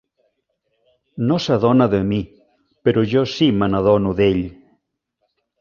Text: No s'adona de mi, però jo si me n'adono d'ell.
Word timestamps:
No 1.31 1.37
s'adona 1.43 1.87
de 1.93 2.01
mi, 2.13 2.19
però 2.89 3.05
jo 3.15 3.23
si 3.35 3.53
me 3.59 3.71
n'adono 3.75 4.15
d'ell. 4.23 4.45